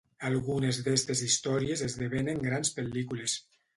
[0.27, 3.37] Algunes d'estes històries esdevenen grans pel·lícules.